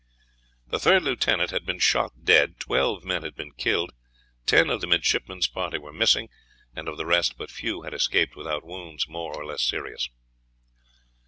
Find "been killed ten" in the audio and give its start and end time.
3.35-4.71